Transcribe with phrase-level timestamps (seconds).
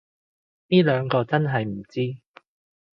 [0.69, 2.19] 呢兩個真係唔知